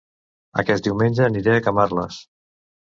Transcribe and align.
Aquest 0.63 0.89
diumenge 0.89 1.29
aniré 1.29 1.57
a 1.59 1.63
Camarles 1.69 2.21